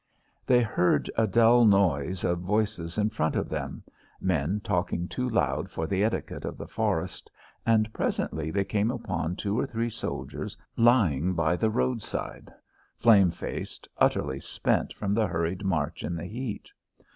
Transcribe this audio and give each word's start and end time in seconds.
They 0.47 0.63
heard 0.63 1.11
a 1.15 1.27
dull 1.27 1.63
noise 1.63 2.23
of 2.23 2.39
voices 2.39 2.97
in 2.97 3.11
front 3.11 3.35
of 3.35 3.49
them 3.49 3.83
men 4.19 4.59
talking 4.63 5.07
too 5.07 5.29
loud 5.29 5.69
for 5.69 5.85
the 5.85 6.03
etiquette 6.03 6.43
of 6.43 6.57
the 6.57 6.65
forest 6.65 7.29
and 7.67 7.93
presently 7.93 8.49
they 8.49 8.63
came 8.65 8.89
upon 8.89 9.35
two 9.35 9.59
or 9.59 9.67
three 9.67 9.91
soldiers 9.91 10.57
lying 10.75 11.35
by 11.35 11.55
the 11.55 11.69
roadside, 11.69 12.51
flame 12.97 13.29
faced, 13.29 13.87
utterly 13.99 14.39
spent 14.39 14.91
from 14.91 15.13
the 15.13 15.27
hurried 15.27 15.63
march 15.63 16.03
in 16.03 16.15
the 16.15 16.25
heat. 16.25 16.71